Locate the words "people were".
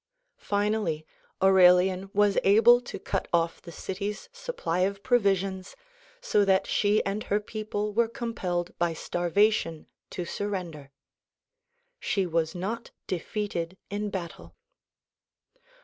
7.39-8.07